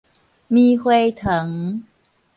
[0.47, 1.83] 棉花糖